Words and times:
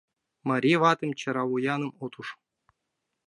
Марий 0.49 0.77
ватым 0.81 1.11
чаравуяным 1.19 1.91
от 2.03 2.13
уж. 2.19 2.27